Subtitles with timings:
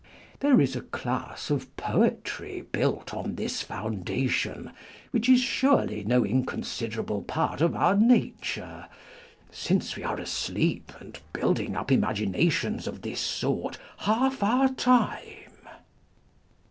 [0.39, 4.71] There is a class of poetry built on this foundation,
[5.11, 8.87] which is surely no inconsiderable part of our nature,
[9.51, 15.67] since we are asleep and building up imaginations of this sort half our time."